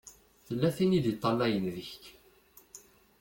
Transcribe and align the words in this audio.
Tella 0.45 0.69
tin 0.75 0.95
i 0.97 0.99
d-iṭṭalayen 1.03 1.65
deg-k. 1.75 2.03